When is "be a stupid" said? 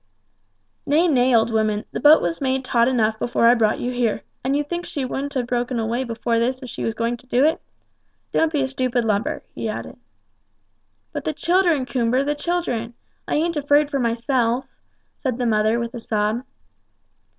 8.51-9.05